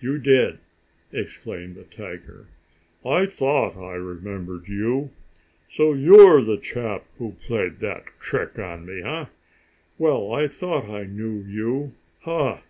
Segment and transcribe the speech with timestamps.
[0.00, 0.58] You did!"
[1.12, 2.48] exclaimed the tiger.
[3.06, 5.10] "I thought I remembered you.
[5.70, 9.26] So you're the chap who played that trick on me, eh?
[9.96, 11.92] Well, I thought I knew you.
[12.22, 12.64] Ha!